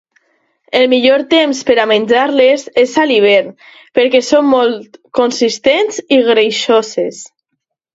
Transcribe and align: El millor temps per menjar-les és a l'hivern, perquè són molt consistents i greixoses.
El 0.77 0.87
millor 0.93 1.23
temps 1.33 1.61
per 1.67 1.75
menjar-les 1.91 2.65
és 2.85 2.95
a 3.03 3.07
l'hivern, 3.11 3.53
perquè 4.01 4.25
són 4.33 4.53
molt 4.57 5.01
consistents 5.23 6.05
i 6.21 6.25
greixoses. 6.35 7.27